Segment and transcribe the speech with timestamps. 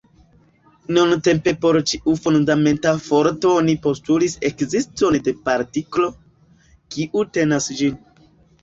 [0.95, 6.13] Nuntempe por ĉiu fundamenta forto oni postulis ekziston de partiklo,
[6.97, 8.05] kiu tenas ĝin.